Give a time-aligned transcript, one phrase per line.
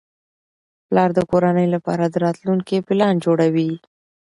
[0.87, 3.71] پلار د کورنۍ لپاره د راتلونکي پلان جوړوي